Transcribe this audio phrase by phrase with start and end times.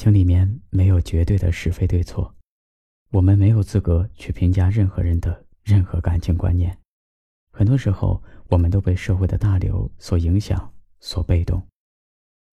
[0.00, 2.34] 情里面没有绝对的是非对错，
[3.10, 6.74] 我们没有资格去评价任何人的任何感情观念。
[7.52, 11.62] 很多时候，我们都被社会的大流所影响，所被动，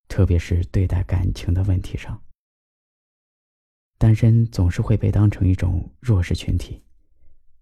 [0.10, 2.22] 特别是对待感情的问题上。
[3.98, 6.84] 单身总是会被当成一种弱势群体，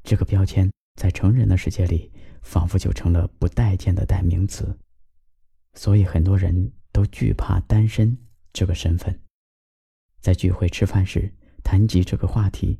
[0.02, 0.67] 这个标签
[0.99, 2.11] 在成人的世界里，
[2.41, 4.75] 仿佛就成了不待见的代名词。
[5.75, 8.17] 所以，很多人都惧怕单身
[8.52, 9.21] 这个身份。
[10.25, 11.31] 在聚会吃饭时
[11.63, 12.79] 谈及这个话题，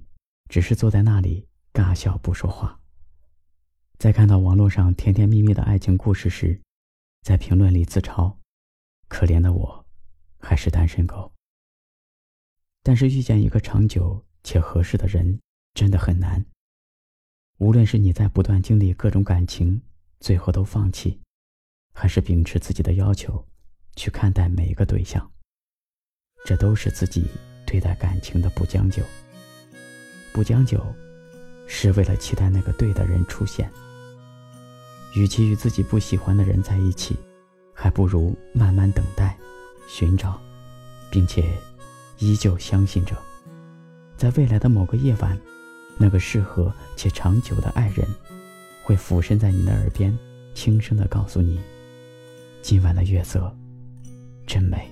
[0.50, 2.80] 只是坐在那里尬笑不说话。
[4.00, 6.60] 在看到网络上甜甜蜜蜜的爱情故事时，
[7.22, 8.36] 在评论里自嘲
[9.08, 9.86] ：“可怜的我，
[10.40, 11.32] 还是单身狗。”
[12.82, 15.40] 但是遇见一个长久且合适的人
[15.76, 16.44] 真的很难。
[17.60, 19.80] 无论是你在不断经历各种感情，
[20.20, 21.22] 最后都放弃，
[21.94, 23.48] 还是秉持自己的要求
[23.96, 25.32] 去看待每一个对象。
[26.46, 27.26] 这都是自己
[27.66, 29.04] 对待感情的不将就。
[30.32, 30.80] 不将就，
[31.66, 33.70] 是为了期待那个对的人出现。
[35.16, 37.16] 与其与自己不喜欢的人在一起，
[37.74, 39.38] 还不如慢慢等待、
[39.88, 40.40] 寻找，
[41.10, 41.50] 并且
[42.20, 43.16] 依旧相信着，
[44.18, 45.40] 在未来的某个夜晚，
[45.98, 48.06] 那个适合且长久的爱人，
[48.84, 50.16] 会俯身在你的耳边，
[50.54, 51.62] 轻声的告诉你
[52.62, 53.56] ：“今晚的月色
[54.46, 54.92] 真美。”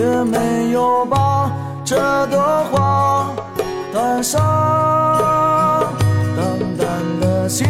[0.00, 1.52] 却没有把
[1.84, 1.94] 这
[2.28, 2.40] 朵
[2.72, 3.30] 花
[3.92, 4.40] 带上。
[6.34, 7.68] 淡淡的星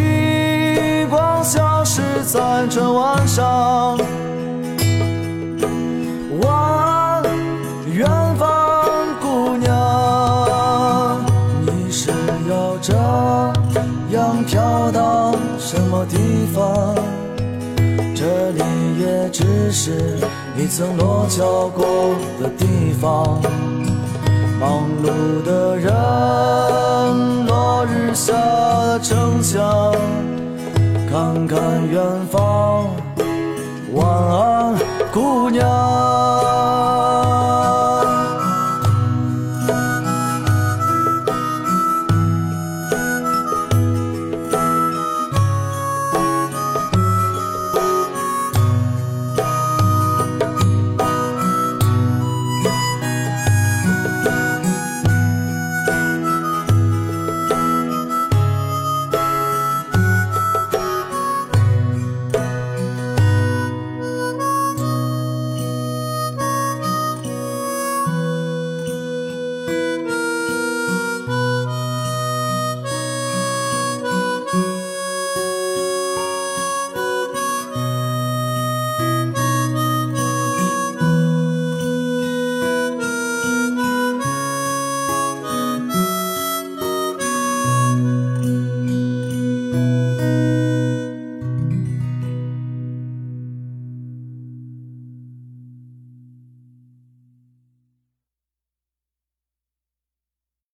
[1.08, 3.98] 光消失在这晚上。
[6.40, 7.24] 晚安，
[7.92, 8.08] 远
[8.38, 8.86] 方
[9.20, 11.20] 姑娘，
[11.66, 12.12] 你是
[12.48, 12.94] 要这
[14.16, 16.94] 样飘到什么地方？
[18.20, 18.60] 这里
[18.98, 20.18] 也只是
[20.54, 21.86] 你曾落脚过
[22.38, 23.40] 的地方。
[24.60, 29.94] 忙碌的人，落日下的城墙，
[31.10, 32.90] 看看远方，
[33.94, 34.74] 晚安，
[35.14, 35.89] 姑娘。